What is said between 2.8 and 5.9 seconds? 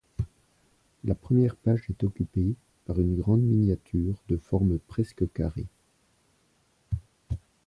par une grande miniature de forme presque carré.